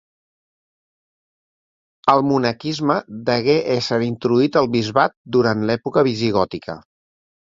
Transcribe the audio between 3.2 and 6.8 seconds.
degué ésser introduït al bisbat durant l'època visigòtica.